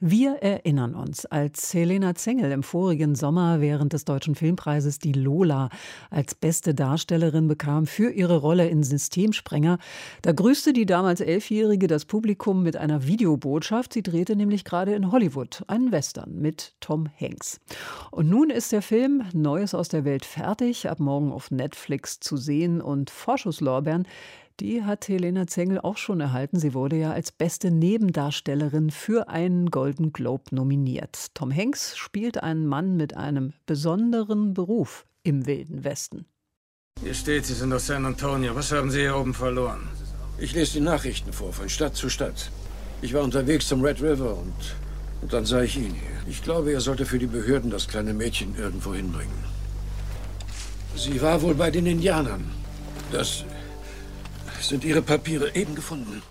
wir 0.00 0.36
erinnern 0.36 0.94
uns, 0.94 1.26
als 1.26 1.74
Helena 1.74 2.14
Zengel 2.14 2.52
im 2.52 2.62
vorigen 2.62 3.16
Sommer 3.16 3.60
während 3.60 3.92
des 3.92 4.04
Deutschen 4.04 4.36
Filmpreises 4.36 5.00
die 5.00 5.12
Lola 5.12 5.70
als 6.08 6.36
beste 6.36 6.72
Darstellerin 6.72 7.48
bekam 7.48 7.86
für 7.86 8.10
ihre 8.10 8.36
Rolle 8.36 8.68
in 8.68 8.84
Systemsprenger, 8.84 9.78
da 10.22 10.30
grüßte 10.30 10.72
die 10.72 10.86
damals 10.86 11.20
Elfjährige 11.20 11.88
das 11.88 12.04
Publikum 12.04 12.62
mit 12.62 12.76
einer 12.76 13.08
Videobotschaft. 13.08 13.92
Sie 13.92 14.04
drehte 14.04 14.36
nämlich 14.36 14.64
gerade 14.64 14.94
in 14.94 15.10
Hollywood 15.10 15.64
einen 15.66 15.90
Western 15.90 16.32
mit 16.40 16.74
Tom 16.78 17.08
Hanks. 17.20 17.58
Und 18.12 18.30
nun 18.30 18.50
ist 18.50 18.70
der 18.70 18.82
Film 18.82 19.24
Neues 19.32 19.74
aus 19.74 19.88
der 19.88 20.04
Welt 20.04 20.24
fertig, 20.24 20.88
ab 20.88 21.00
morgen 21.00 21.32
auf 21.32 21.50
Netflix 21.50 22.20
zu 22.20 22.36
sehen 22.36 22.80
und 22.80 23.10
Vorschusslorbeeren 23.10 24.06
die 24.60 24.84
hat 24.84 25.08
Helena 25.08 25.46
Zengel 25.46 25.80
auch 25.80 25.96
schon 25.96 26.20
erhalten. 26.20 26.58
Sie 26.58 26.74
wurde 26.74 26.96
ja 26.96 27.12
als 27.12 27.32
beste 27.32 27.70
Nebendarstellerin 27.70 28.90
für 28.90 29.28
einen 29.28 29.70
Golden 29.70 30.12
Globe 30.12 30.44
nominiert. 30.50 31.28
Tom 31.34 31.54
Hanks 31.54 31.96
spielt 31.96 32.42
einen 32.42 32.66
Mann 32.66 32.96
mit 32.96 33.16
einem 33.16 33.52
besonderen 33.66 34.54
Beruf 34.54 35.06
im 35.22 35.46
Wilden 35.46 35.84
Westen. 35.84 36.26
Hier 37.02 37.14
steht, 37.14 37.46
Sie 37.46 37.54
sind 37.54 37.72
aus 37.72 37.86
San 37.86 38.04
Antonio. 38.04 38.54
Was 38.54 38.72
haben 38.72 38.90
Sie 38.90 39.00
hier 39.00 39.16
oben 39.16 39.34
verloren? 39.34 39.88
Ich 40.38 40.54
lese 40.54 40.74
die 40.74 40.80
Nachrichten 40.80 41.32
vor, 41.32 41.52
von 41.52 41.68
Stadt 41.68 41.94
zu 41.94 42.08
Stadt. 42.08 42.50
Ich 43.02 43.14
war 43.14 43.22
unterwegs 43.22 43.68
zum 43.68 43.82
Red 43.82 44.02
River 44.02 44.36
und, 44.36 44.76
und 45.22 45.32
dann 45.32 45.44
sah 45.44 45.62
ich 45.62 45.76
ihn 45.76 45.94
hier. 45.94 46.18
Ich 46.28 46.42
glaube, 46.42 46.72
er 46.72 46.80
sollte 46.80 47.06
für 47.06 47.18
die 47.18 47.26
Behörden 47.26 47.70
das 47.70 47.86
kleine 47.86 48.12
Mädchen 48.12 48.56
irgendwo 48.56 48.94
hinbringen. 48.94 49.44
Sie 50.96 51.22
war 51.22 51.40
wohl 51.42 51.54
bei 51.54 51.70
den 51.70 51.86
Indianern. 51.86 52.50
Das 53.12 53.44
sind 54.62 54.84
Ihre 54.84 55.02
Papiere 55.02 55.54
eben 55.54 55.74
gefunden. 55.74 56.22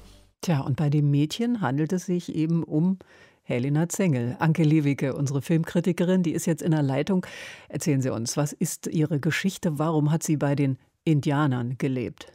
Tja, 0.42 0.62
und 0.62 0.76
bei 0.76 0.90
dem 0.90 1.10
Mädchen 1.10 1.62
handelt 1.62 1.94
es 1.94 2.06
sich 2.06 2.34
eben 2.34 2.64
um 2.64 3.00
Helena 3.44 3.88
Zengel. 3.88 4.36
Anke 4.40 4.64
Lewicke, 4.64 5.16
unsere 5.16 5.42
Filmkritikerin, 5.42 6.22
die 6.22 6.34
ist 6.34 6.46
jetzt 6.46 6.62
in 6.62 6.72
der 6.72 6.84
Leitung. 6.84 7.26
Erzählen 7.70 8.02
Sie 8.02 8.10
uns, 8.10 8.36
was 8.36 8.54
ist 8.54 8.88
Ihre 8.88 9.20
Geschichte? 9.20 9.80
Warum 9.80 10.12
hat 10.12 10.24
sie 10.24 10.36
bei 10.36 10.54
den 10.54 10.78
Indianern 11.06 11.78
gelebt? 11.78 12.28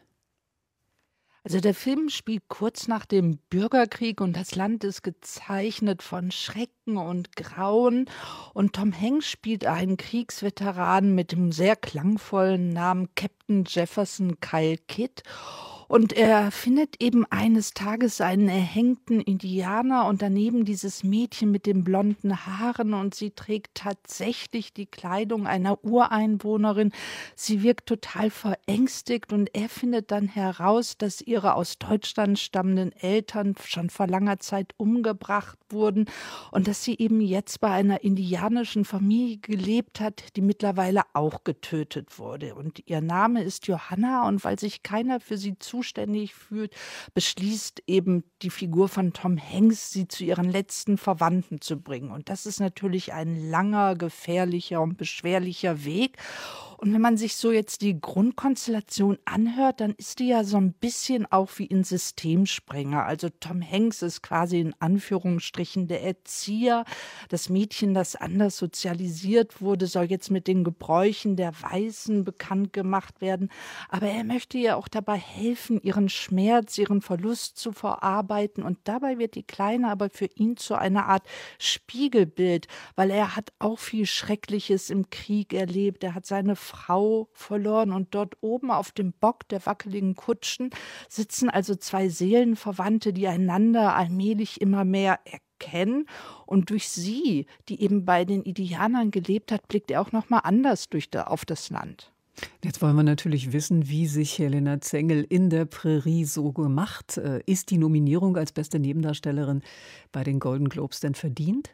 Also 1.44 1.58
der 1.58 1.74
Film 1.74 2.08
spielt 2.08 2.44
kurz 2.48 2.86
nach 2.86 3.04
dem 3.04 3.36
Bürgerkrieg 3.50 4.20
und 4.20 4.36
das 4.36 4.54
Land 4.54 4.84
ist 4.84 5.02
gezeichnet 5.02 6.02
von 6.02 6.30
Schrecken 6.30 6.96
und 6.96 7.34
Grauen. 7.34 8.08
Und 8.54 8.74
Tom 8.74 8.92
Hanks 8.98 9.28
spielt 9.28 9.66
einen 9.66 9.96
Kriegsveteran 9.96 11.14
mit 11.14 11.32
dem 11.32 11.50
sehr 11.50 11.74
klangvollen 11.74 12.72
Namen 12.72 13.08
Captain 13.16 13.64
Jefferson 13.66 14.38
Kyle 14.40 14.78
Kidd. 14.86 15.22
Und 15.92 16.14
er 16.14 16.50
findet 16.50 17.02
eben 17.02 17.26
eines 17.28 17.74
Tages 17.74 18.22
einen 18.22 18.48
erhängten 18.48 19.20
Indianer 19.20 20.06
und 20.06 20.22
daneben 20.22 20.64
dieses 20.64 21.04
Mädchen 21.04 21.50
mit 21.50 21.66
den 21.66 21.84
blonden 21.84 22.46
Haaren 22.46 22.94
und 22.94 23.14
sie 23.14 23.32
trägt 23.32 23.74
tatsächlich 23.74 24.72
die 24.72 24.86
Kleidung 24.86 25.46
einer 25.46 25.84
Ureinwohnerin. 25.84 26.92
Sie 27.36 27.62
wirkt 27.62 27.90
total 27.90 28.30
verängstigt 28.30 29.34
und 29.34 29.54
er 29.54 29.68
findet 29.68 30.10
dann 30.12 30.28
heraus, 30.28 30.96
dass 30.96 31.20
ihre 31.20 31.56
aus 31.56 31.76
Deutschland 31.78 32.38
stammenden 32.38 32.92
Eltern 32.92 33.54
schon 33.62 33.90
vor 33.90 34.06
langer 34.06 34.38
Zeit 34.38 34.72
umgebracht 34.78 35.58
wurden 35.68 36.06
und 36.52 36.68
dass 36.68 36.82
sie 36.82 36.96
eben 36.96 37.20
jetzt 37.20 37.60
bei 37.60 37.70
einer 37.70 38.02
indianischen 38.02 38.86
Familie 38.86 39.36
gelebt 39.36 40.00
hat, 40.00 40.24
die 40.36 40.40
mittlerweile 40.40 41.02
auch 41.12 41.44
getötet 41.44 42.18
wurde. 42.18 42.54
Und 42.54 42.82
ihr 42.86 43.02
Name 43.02 43.42
ist 43.42 43.66
Johanna 43.66 44.26
und 44.26 44.42
weil 44.42 44.58
sich 44.58 44.82
keiner 44.82 45.20
für 45.20 45.36
sie 45.36 45.58
zu 45.58 45.81
zuständig 45.82 46.32
fühlt, 46.32 46.72
beschließt 47.12 47.82
eben 47.88 48.22
die 48.42 48.50
Figur 48.50 48.88
von 48.88 49.12
Tom 49.12 49.36
Hanks, 49.36 49.90
sie 49.90 50.06
zu 50.06 50.22
ihren 50.22 50.48
letzten 50.48 50.96
Verwandten 50.96 51.60
zu 51.60 51.80
bringen. 51.80 52.12
Und 52.12 52.28
das 52.28 52.46
ist 52.46 52.60
natürlich 52.60 53.12
ein 53.12 53.50
langer, 53.50 53.96
gefährlicher 53.96 54.80
und 54.80 54.96
beschwerlicher 54.96 55.84
Weg. 55.84 56.18
Und 56.82 56.92
wenn 56.92 57.00
man 57.00 57.16
sich 57.16 57.36
so 57.36 57.52
jetzt 57.52 57.82
die 57.82 58.00
Grundkonstellation 58.00 59.16
anhört, 59.24 59.80
dann 59.80 59.92
ist 59.98 60.18
die 60.18 60.26
ja 60.26 60.42
so 60.42 60.56
ein 60.56 60.72
bisschen 60.72 61.30
auch 61.30 61.50
wie 61.58 61.66
in 61.66 61.84
Systemsprenger. 61.84 63.04
Also 63.04 63.28
Tom 63.28 63.62
Hanks 63.62 64.02
ist 64.02 64.20
quasi 64.20 64.58
in 64.58 64.74
Anführungsstrichen 64.80 65.86
der 65.86 66.02
Erzieher. 66.02 66.84
Das 67.28 67.48
Mädchen, 67.48 67.94
das 67.94 68.16
anders 68.16 68.56
sozialisiert 68.56 69.60
wurde, 69.60 69.86
soll 69.86 70.06
jetzt 70.06 70.32
mit 70.32 70.48
den 70.48 70.64
Gebräuchen 70.64 71.36
der 71.36 71.52
Weißen 71.52 72.24
bekannt 72.24 72.72
gemacht 72.72 73.20
werden. 73.20 73.52
Aber 73.88 74.08
er 74.08 74.24
möchte 74.24 74.58
ihr 74.58 74.76
auch 74.76 74.88
dabei 74.88 75.18
helfen, 75.18 75.80
ihren 75.82 76.08
Schmerz, 76.08 76.78
ihren 76.78 77.00
Verlust 77.00 77.58
zu 77.58 77.70
verarbeiten. 77.70 78.64
Und 78.64 78.78
dabei 78.82 79.18
wird 79.18 79.36
die 79.36 79.44
Kleine 79.44 79.86
aber 79.88 80.10
für 80.10 80.28
ihn 80.34 80.56
zu 80.56 80.74
einer 80.74 81.06
Art 81.06 81.28
Spiegelbild, 81.60 82.66
weil 82.96 83.12
er 83.12 83.36
hat 83.36 83.52
auch 83.60 83.78
viel 83.78 84.06
Schreckliches 84.06 84.90
im 84.90 85.10
Krieg 85.10 85.52
erlebt. 85.52 86.02
Er 86.02 86.16
hat 86.16 86.26
seine 86.26 86.56
Frau 86.72 87.28
verloren 87.32 87.92
und 87.92 88.14
dort 88.14 88.36
oben 88.40 88.70
auf 88.70 88.92
dem 88.92 89.12
Bock 89.12 89.46
der 89.48 89.64
wackeligen 89.66 90.16
Kutschen 90.16 90.70
sitzen 91.08 91.50
also 91.50 91.74
zwei 91.74 92.08
Seelenverwandte, 92.08 93.12
die 93.12 93.28
einander 93.28 93.94
allmählich 93.94 94.60
immer 94.60 94.84
mehr 94.86 95.20
erkennen 95.24 96.06
und 96.46 96.70
durch 96.70 96.88
sie, 96.88 97.46
die 97.68 97.82
eben 97.82 98.06
bei 98.06 98.24
den 98.24 98.42
Indianern 98.42 99.10
gelebt 99.10 99.52
hat, 99.52 99.68
blickt 99.68 99.90
er 99.90 100.00
auch 100.00 100.12
noch 100.12 100.30
mal 100.30 100.38
anders 100.38 100.88
durch 100.88 101.10
da, 101.10 101.24
auf 101.24 101.44
das 101.44 101.68
Land. 101.68 102.10
Jetzt 102.64 102.80
wollen 102.80 102.96
wir 102.96 103.02
natürlich 103.02 103.52
wissen, 103.52 103.88
wie 103.90 104.06
sich 104.06 104.38
Helena 104.38 104.80
Zengel 104.80 105.26
in 105.28 105.50
der 105.50 105.66
Prärie 105.66 106.24
so 106.24 106.52
gemacht. 106.52 107.18
Äh, 107.18 107.42
ist 107.44 107.70
die 107.70 107.76
Nominierung 107.76 108.36
als 108.38 108.52
beste 108.52 108.78
Nebendarstellerin 108.78 109.62
bei 110.12 110.24
den 110.24 110.40
Golden 110.40 110.70
Globes 110.70 111.00
denn 111.00 111.14
verdient? 111.14 111.70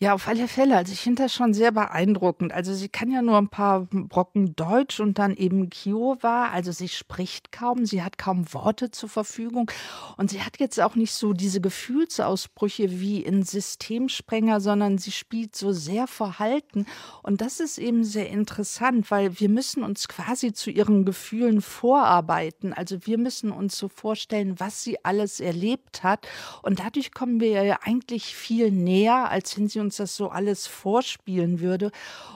Ja, 0.00 0.14
auf 0.14 0.28
alle 0.28 0.46
Fälle. 0.46 0.76
Also 0.76 0.92
ich 0.92 1.00
finde 1.00 1.24
das 1.24 1.34
schon 1.34 1.52
sehr 1.54 1.72
beeindruckend. 1.72 2.52
Also 2.52 2.72
sie 2.72 2.88
kann 2.88 3.10
ja 3.10 3.20
nur 3.20 3.36
ein 3.36 3.48
paar 3.48 3.88
Brocken 3.90 4.54
Deutsch 4.54 5.00
und 5.00 5.18
dann 5.18 5.34
eben 5.34 5.70
Kiowa. 5.70 6.50
Also 6.50 6.70
sie 6.70 6.86
spricht 6.86 7.50
kaum, 7.50 7.84
sie 7.84 8.00
hat 8.04 8.16
kaum 8.16 8.54
Worte 8.54 8.92
zur 8.92 9.08
Verfügung 9.08 9.68
und 10.16 10.30
sie 10.30 10.40
hat 10.42 10.60
jetzt 10.60 10.80
auch 10.80 10.94
nicht 10.94 11.12
so 11.12 11.32
diese 11.32 11.60
Gefühlsausbrüche 11.60 13.00
wie 13.00 13.22
in 13.22 13.42
Systemsprenger, 13.42 14.60
sondern 14.60 14.98
sie 14.98 15.10
spielt 15.10 15.56
so 15.56 15.72
sehr 15.72 16.06
verhalten. 16.06 16.86
Und 17.24 17.40
das 17.40 17.58
ist 17.58 17.78
eben 17.78 18.04
sehr 18.04 18.28
interessant, 18.28 19.10
weil 19.10 19.40
wir 19.40 19.48
müssen 19.48 19.82
uns 19.82 20.06
quasi 20.06 20.52
zu 20.52 20.70
ihren 20.70 21.06
Gefühlen 21.06 21.60
vorarbeiten. 21.60 22.72
Also 22.72 23.04
wir 23.04 23.18
müssen 23.18 23.50
uns 23.50 23.76
so 23.76 23.88
vorstellen, 23.88 24.60
was 24.60 24.84
sie 24.84 25.04
alles 25.04 25.40
erlebt 25.40 26.04
hat. 26.04 26.28
Und 26.62 26.78
dadurch 26.78 27.10
kommen 27.12 27.40
wir 27.40 27.64
ja 27.64 27.80
eigentlich 27.82 28.36
viel 28.36 28.70
näher, 28.70 29.28
als 29.28 29.58
wenn 29.58 29.66
sie 29.66 29.80
uns 29.80 29.87
uns 29.88 29.96
das 29.96 30.16
so 30.16 30.28
alles 30.28 30.66
vorspielen 30.66 31.60
würde. 31.60 31.90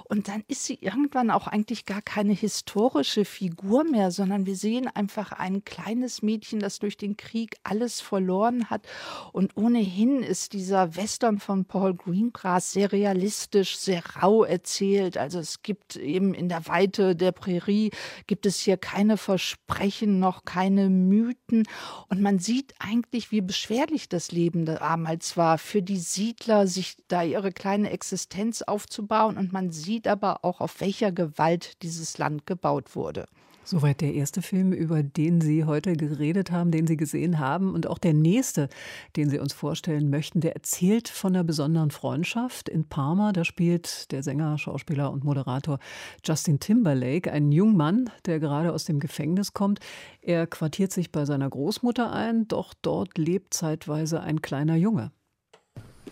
Und 0.04 0.28
dann 0.28 0.42
ist 0.48 0.64
sie 0.64 0.78
irgendwann 0.80 1.30
auch 1.30 1.46
eigentlich 1.46 1.84
gar 1.84 2.00
keine 2.02 2.32
historische 2.32 3.24
Figur 3.24 3.84
mehr, 3.84 4.10
sondern 4.10 4.46
wir 4.46 4.56
sehen 4.56 4.88
einfach 4.88 5.32
ein 5.32 5.64
kleines 5.64 6.22
Mädchen, 6.22 6.60
das 6.60 6.78
durch 6.78 6.96
den 6.96 7.16
Krieg 7.16 7.56
alles 7.62 8.00
verloren 8.00 8.70
hat. 8.70 8.86
Und 9.32 9.56
ohnehin 9.56 10.22
ist 10.22 10.54
dieser 10.54 10.96
Western 10.96 11.38
von 11.38 11.66
Paul 11.66 11.94
Greengrass 11.94 12.72
sehr 12.72 12.90
realistisch, 12.92 13.76
sehr 13.76 14.02
rau 14.22 14.44
erzählt. 14.44 15.18
Also 15.18 15.38
es 15.38 15.62
gibt 15.62 15.96
eben 15.96 16.32
in 16.32 16.48
der 16.48 16.66
Weite 16.66 17.16
der 17.16 17.32
Prärie 17.32 17.90
gibt 18.26 18.46
es 18.46 18.60
hier 18.60 18.78
keine 18.78 19.18
Versprechen, 19.18 20.18
noch 20.18 20.44
keine 20.44 20.88
Mythen. 20.88 21.64
Und 22.08 22.22
man 22.22 22.38
sieht 22.38 22.74
eigentlich, 22.78 23.30
wie 23.30 23.42
beschwerlich 23.42 24.08
das 24.08 24.32
Leben 24.32 24.64
damals 24.64 25.36
war 25.36 25.58
für 25.58 25.82
die 25.82 25.98
Siedler, 25.98 26.66
sich 26.66 26.96
da 27.08 27.22
ihre 27.22 27.41
ihre 27.42 27.52
kleine 27.52 27.90
Existenz 27.90 28.62
aufzubauen 28.62 29.36
und 29.36 29.52
man 29.52 29.70
sieht 29.70 30.06
aber 30.06 30.44
auch, 30.44 30.60
auf 30.60 30.80
welcher 30.80 31.10
Gewalt 31.10 31.82
dieses 31.82 32.16
Land 32.18 32.46
gebaut 32.46 32.94
wurde. 32.94 33.26
Soweit 33.64 34.00
der 34.00 34.14
erste 34.14 34.42
Film, 34.42 34.72
über 34.72 35.04
den 35.04 35.40
Sie 35.40 35.64
heute 35.64 35.92
geredet 35.92 36.50
haben, 36.50 36.72
den 36.72 36.88
Sie 36.88 36.96
gesehen 36.96 37.38
haben. 37.38 37.74
Und 37.74 37.86
auch 37.86 37.98
der 37.98 38.12
nächste, 38.12 38.68
den 39.14 39.30
Sie 39.30 39.38
uns 39.38 39.52
vorstellen 39.52 40.10
möchten, 40.10 40.40
der 40.40 40.54
erzählt 40.54 41.08
von 41.08 41.32
einer 41.32 41.44
besonderen 41.44 41.92
Freundschaft 41.92 42.68
in 42.68 42.88
Parma. 42.88 43.32
Da 43.32 43.44
spielt 43.44 44.10
der 44.10 44.24
Sänger, 44.24 44.58
Schauspieler 44.58 45.12
und 45.12 45.22
Moderator 45.22 45.78
Justin 46.24 46.58
Timberlake, 46.58 47.30
einen 47.30 47.52
jungen 47.52 47.76
Mann, 47.76 48.10
der 48.26 48.40
gerade 48.40 48.72
aus 48.72 48.84
dem 48.84 48.98
Gefängnis 48.98 49.52
kommt. 49.52 49.78
Er 50.22 50.48
quartiert 50.48 50.90
sich 50.90 51.12
bei 51.12 51.24
seiner 51.24 51.48
Großmutter 51.48 52.12
ein, 52.12 52.48
doch 52.48 52.74
dort 52.82 53.16
lebt 53.16 53.54
zeitweise 53.54 54.20
ein 54.22 54.42
kleiner 54.42 54.74
Junge. 54.74 55.12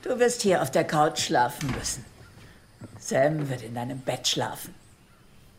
Du 0.03 0.19
wirst 0.19 0.43
hier 0.43 0.63
auf 0.63 0.71
der 0.71 0.85
Couch 0.85 1.21
schlafen 1.21 1.73
müssen. 1.79 2.05
Sam 2.99 3.49
wird 3.49 3.63
in 3.63 3.75
deinem 3.75 4.01
Bett 4.01 4.27
schlafen. 4.27 4.75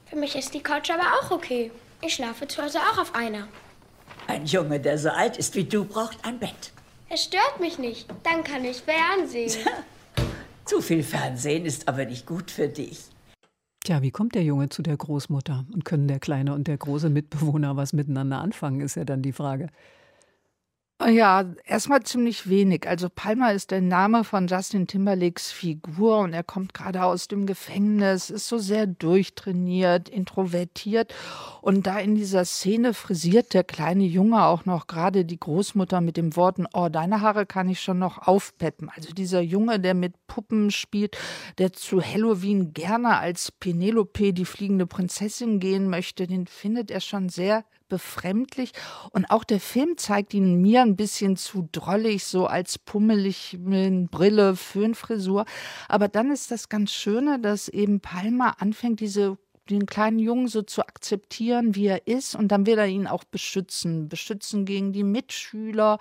Für 0.08 0.16
mich 0.16 0.36
ist 0.36 0.54
die 0.54 0.62
Couch 0.62 0.90
aber 0.90 1.04
auch 1.20 1.32
okay. 1.32 1.72
Ich 2.02 2.16
schlafe 2.16 2.48
zu 2.48 2.64
Hause 2.64 2.80
auch 2.80 2.98
auf 2.98 3.14
einer. 3.14 3.48
Ein 4.28 4.46
Junge, 4.46 4.80
der 4.80 4.98
so 4.98 5.10
alt 5.10 5.38
ist 5.38 5.56
wie 5.56 5.64
du, 5.64 5.86
braucht 5.86 6.18
ein 6.26 6.40
Bett. 6.40 6.72
Es 7.10 7.24
stört 7.26 7.60
mich 7.60 7.78
nicht. 7.78 8.08
Dann 8.24 8.44
kann 8.44 8.66
ich 8.66 8.82
Fernsehen. 8.82 9.66
Zu 10.66 10.82
viel 10.82 11.04
Fernsehen 11.04 11.66
ist 11.66 11.88
aber 11.88 12.06
nicht 12.06 12.26
gut 12.26 12.50
für 12.50 12.68
dich. 12.68 13.02
Tja, 13.84 14.02
wie 14.02 14.12
kommt 14.12 14.36
der 14.36 14.44
Junge 14.44 14.70
zu 14.70 14.82
der 14.82 14.96
Großmutter? 14.96 15.66
Und 15.74 15.86
können 15.86 16.08
der 16.08 16.20
kleine 16.20 16.54
und 16.54 16.68
der 16.68 16.78
große 16.78 17.10
Mitbewohner 17.10 17.76
was 17.76 17.94
miteinander 17.94 18.40
anfangen, 18.40 18.80
ist 18.80 18.96
ja 18.96 19.04
dann 19.04 19.22
die 19.22 19.34
Frage. 19.34 19.68
Ja, 21.08 21.46
erstmal 21.66 22.04
ziemlich 22.04 22.48
wenig. 22.48 22.88
Also 22.88 23.10
Palma 23.10 23.50
ist 23.50 23.72
der 23.72 23.82
Name 23.82 24.24
von 24.24 24.46
Justin 24.46 24.86
Timberlakes 24.86 25.52
Figur 25.52 26.20
und 26.20 26.34
er 26.34 26.44
kommt 26.44 26.76
gerade 26.76 27.04
aus 27.04 27.28
dem 27.28 27.48
Gefängnis, 27.48 28.30
ist 28.30 28.48
so 28.48 28.60
sehr 28.60 28.86
durchtrainiert, 28.86 30.10
introvertiert 30.10 31.12
und 31.62 31.88
da 31.88 31.98
in 31.98 32.14
dieser 32.14 32.46
Szene 32.46 32.94
frisiert 32.94 33.56
der 33.56 33.64
kleine 33.64 34.04
Junge 34.04 34.46
auch 34.46 34.66
noch 34.66 34.86
gerade 34.86 35.26
die 35.26 35.40
Großmutter 35.40 36.02
mit 36.02 36.18
den 36.18 36.36
Worten, 36.36 36.68
oh, 36.72 36.90
deine 36.90 37.22
Haare 37.22 37.48
kann 37.48 37.68
ich 37.68 37.82
schon 37.82 37.98
noch 37.98 38.28
aufpeppen. 38.28 38.92
Also 38.96 39.12
dieser 39.12 39.42
Junge, 39.42 39.80
der 39.80 39.96
mit 39.96 40.28
Puppen 40.28 40.70
spielt, 40.70 41.18
der 41.58 41.74
zu 41.74 42.02
Halloween 42.02 42.74
gerne 42.74 43.18
als 43.18 43.52
Penelope, 43.52 44.34
die 44.34 44.46
fliegende 44.46 44.86
Prinzessin 44.86 45.60
gehen 45.60 45.90
möchte, 45.90 46.28
den 46.28 46.46
findet 46.46 46.92
er 46.92 47.02
schon 47.02 47.30
sehr 47.30 47.64
befremdlich. 47.92 48.72
Und 49.12 49.30
auch 49.30 49.44
der 49.44 49.60
Film 49.60 49.98
zeigt 49.98 50.34
ihn 50.34 50.62
mir 50.62 50.82
ein 50.82 50.96
bisschen 50.96 51.36
zu 51.36 51.68
drollig, 51.74 52.24
so 52.24 52.48
als 52.48 52.80
pummelig 52.80 53.58
mit 53.60 54.10
Brille, 54.10 54.56
Föhnfrisur. 54.56 55.46
Aber 55.90 56.08
dann 56.08 56.32
ist 56.32 56.52
das 56.52 56.70
ganz 56.70 56.94
Schöne, 56.94 57.40
dass 57.40 57.68
eben 57.68 58.00
Palmer 58.00 58.62
anfängt, 58.62 59.02
diese 59.02 59.38
den 59.70 59.86
kleinen 59.86 60.20
Jungen 60.20 60.48
so 60.48 60.62
zu 60.62 60.82
akzeptieren, 60.82 61.76
wie 61.76 61.88
er 61.88 62.08
ist, 62.08 62.36
und 62.36 62.50
dann 62.50 62.66
will 62.66 62.78
er 62.78 62.88
ihn 62.88 63.08
auch 63.08 63.24
beschützen. 63.24 64.10
Beschützen 64.10 64.66
gegen 64.66 64.92
die 64.92 65.04
Mitschüler, 65.04 66.00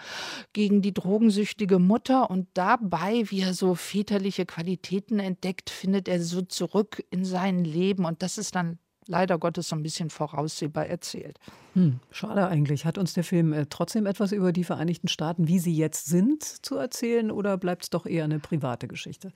gegen 0.52 0.82
die 0.82 0.94
drogensüchtige 0.94 1.78
Mutter. 1.78 2.30
Und 2.30 2.48
dabei, 2.54 3.24
wie 3.26 3.42
er 3.42 3.54
so 3.54 3.74
väterliche 3.74 4.46
Qualitäten 4.46 5.18
entdeckt, 5.18 5.70
findet 5.70 6.08
er 6.08 6.22
so 6.22 6.42
zurück 6.42 7.04
in 7.10 7.24
sein 7.24 7.64
Leben. 7.64 8.04
Und 8.04 8.22
das 8.22 8.38
ist 8.38 8.54
dann 8.54 8.78
leider 9.06 9.38
Gottes 9.38 9.68
so 9.68 9.76
ein 9.76 9.82
bisschen 9.82 10.10
voraussehbar 10.10 10.86
erzählt. 10.86 11.38
Hm, 11.74 12.00
schade 12.10 12.46
eigentlich. 12.46 12.84
Hat 12.84 12.98
uns 12.98 13.14
der 13.14 13.24
Film 13.24 13.52
äh, 13.52 13.66
trotzdem 13.68 14.06
etwas 14.06 14.32
über 14.32 14.52
die 14.52 14.64
Vereinigten 14.64 15.08
Staaten, 15.08 15.48
wie 15.48 15.58
sie 15.58 15.74
jetzt 15.74 16.06
sind, 16.06 16.42
zu 16.42 16.76
erzählen 16.76 17.30
oder 17.30 17.56
bleibt 17.56 17.84
es 17.84 17.90
doch 17.90 18.06
eher 18.06 18.24
eine 18.24 18.38
private 18.38 18.88
Geschichte? 18.88 19.32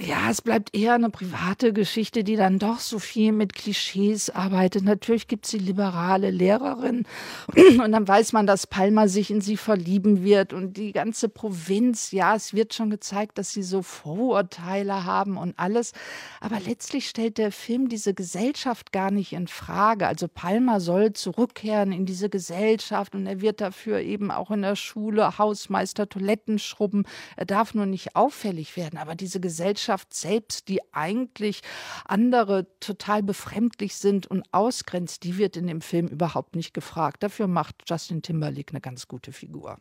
Ja, 0.00 0.28
es 0.28 0.42
bleibt 0.42 0.74
eher 0.74 0.94
eine 0.94 1.08
private 1.08 1.72
Geschichte, 1.72 2.24
die 2.24 2.34
dann 2.34 2.58
doch 2.58 2.80
so 2.80 2.98
viel 2.98 3.30
mit 3.30 3.54
Klischees 3.54 4.28
arbeitet. 4.28 4.82
Natürlich 4.82 5.28
gibt 5.28 5.44
es 5.44 5.52
die 5.52 5.58
liberale 5.58 6.32
Lehrerin 6.32 7.06
und 7.80 7.92
dann 7.92 8.08
weiß 8.08 8.32
man, 8.32 8.44
dass 8.44 8.66
Palma 8.66 9.06
sich 9.06 9.30
in 9.30 9.40
sie 9.40 9.56
verlieben 9.56 10.24
wird 10.24 10.52
und 10.52 10.76
die 10.76 10.90
ganze 10.90 11.28
Provinz. 11.28 12.10
Ja, 12.10 12.34
es 12.34 12.54
wird 12.54 12.74
schon 12.74 12.90
gezeigt, 12.90 13.38
dass 13.38 13.52
sie 13.52 13.62
so 13.62 13.82
Vorurteile 13.82 15.04
haben 15.04 15.36
und 15.36 15.56
alles. 15.60 15.92
Aber 16.40 16.58
letztlich 16.58 17.08
stellt 17.08 17.38
der 17.38 17.52
Film 17.52 17.88
diese 17.88 18.14
Gesellschaft 18.14 18.90
gar 18.90 19.12
nicht 19.12 19.32
in 19.32 19.46
Frage. 19.46 20.08
Also 20.08 20.26
Palma 20.26 20.80
soll 20.80 21.12
zurückkehren 21.12 21.92
in 21.92 22.04
diese 22.04 22.28
Gesellschaft 22.28 23.14
und 23.14 23.28
er 23.28 23.40
wird 23.40 23.60
dafür 23.60 24.00
eben 24.00 24.32
auch 24.32 24.50
in 24.50 24.62
der 24.62 24.74
Schule 24.74 25.38
Hausmeister 25.38 26.08
Toiletten 26.08 26.58
schrubben. 26.58 27.04
Er 27.36 27.46
darf 27.46 27.74
nur 27.74 27.86
nicht 27.86 28.16
auffällig 28.16 28.76
werden. 28.76 28.98
Aber 28.98 29.14
diese 29.14 29.38
Gesellschaft 29.38 29.83
Gesellschaft 29.84 30.14
selbst, 30.14 30.68
die 30.68 30.80
eigentlich 30.92 31.60
andere 32.06 32.66
total 32.80 33.22
befremdlich 33.22 33.96
sind 33.96 34.26
und 34.26 34.42
ausgrenzt, 34.50 35.24
die 35.24 35.36
wird 35.36 35.56
in 35.56 35.66
dem 35.66 35.82
Film 35.82 36.08
überhaupt 36.08 36.56
nicht 36.56 36.72
gefragt. 36.72 37.22
Dafür 37.22 37.48
macht 37.48 37.84
Justin 37.86 38.22
Timberlake 38.22 38.72
eine 38.72 38.80
ganz 38.80 39.08
gute 39.08 39.32
Figur. 39.32 39.78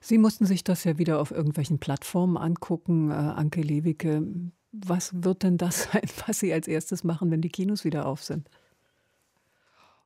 Sie 0.00 0.18
mussten 0.18 0.44
sich 0.44 0.64
das 0.64 0.84
ja 0.84 0.98
wieder 0.98 1.18
auf 1.18 1.30
irgendwelchen 1.30 1.78
Plattformen 1.78 2.36
angucken, 2.36 3.10
äh, 3.10 3.14
Anke 3.14 3.62
Lewicke. 3.62 4.22
Was 4.72 5.12
wird 5.14 5.42
denn 5.42 5.56
das 5.56 5.84
sein, 5.92 6.02
was 6.26 6.38
Sie 6.38 6.52
als 6.52 6.68
erstes 6.68 7.02
machen, 7.02 7.30
wenn 7.30 7.40
die 7.40 7.48
Kinos 7.48 7.84
wieder 7.84 8.04
auf 8.04 8.22
sind? 8.22 8.50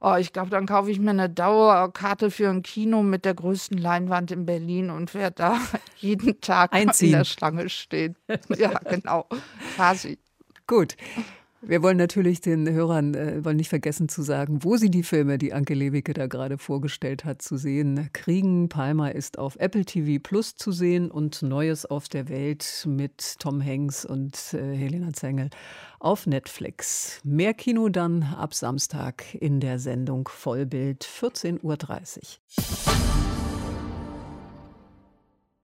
Oh, 0.03 0.15
ich 0.19 0.33
glaube, 0.33 0.49
dann 0.49 0.65
kaufe 0.65 0.91
ich 0.91 0.99
mir 0.99 1.11
eine 1.11 1.29
Dauerkarte 1.29 2.31
für 2.31 2.49
ein 2.49 2.63
Kino 2.63 3.03
mit 3.03 3.27
der 3.27 3.35
größten 3.35 3.77
Leinwand 3.77 4.31
in 4.31 4.47
Berlin 4.47 4.89
und 4.91 5.13
werde 5.13 5.35
da 5.37 5.59
jeden 5.97 6.41
Tag 6.41 6.73
Einziehen. 6.73 7.09
in 7.13 7.19
der 7.19 7.25
Schlange 7.25 7.69
stehen. 7.69 8.17
Ja, 8.57 8.79
genau. 8.79 9.27
Quasi. 9.77 10.19
Gut. 10.67 10.97
Wir 11.63 11.83
wollen 11.83 11.99
natürlich 11.99 12.41
den 12.41 12.71
Hörern 12.71 13.15
äh, 13.15 13.45
wollen 13.45 13.59
nicht 13.59 13.69
vergessen 13.69 14.09
zu 14.09 14.23
sagen, 14.23 14.65
wo 14.65 14.79
sie 14.79 14.91
die 14.91 15.03
Filme, 15.03 15.37
die 15.37 15.53
Anke 15.53 15.75
Lewicke 15.75 16.15
da 16.15 16.27
gerade 16.27 16.57
vorgestellt 16.57 17.27
hat, 17.27 17.43
zu 17.43 17.59
sehen 17.59 18.09
kriegen. 18.15 18.71
Palma 18.71 19.09
ist 19.09 19.39
auf 19.39 19.57
Apple 19.57 19.85
TV 19.85 20.23
Plus 20.23 20.57
zu 20.57 20.73
sehen 20.73 21.11
und 21.11 21.43
Neues 21.43 21.85
auf 21.85 22.09
der 22.09 22.31
Welt 22.31 22.87
mit 22.89 23.39
Tom 23.41 23.63
Hanks 23.63 24.07
und 24.07 24.55
äh, 24.55 24.75
Helena 24.75 25.13
Zengel 25.13 25.51
auf 25.99 26.27
Netflix. 26.27 27.21
Mehr 27.25 27.53
Kino 27.53 27.91
dann 27.91 28.23
ab 28.23 28.55
Samstag 28.55 29.35
in 29.35 29.61
der 29.61 29.79
Sendung 29.79 30.29
Vollbild 30.29 31.05
14.30 31.05 31.59
Uhr. 31.63 32.90